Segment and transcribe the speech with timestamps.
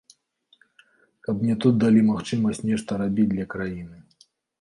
[1.27, 3.97] Каб мне тут далі магчымасць нешта рабіць для краіны.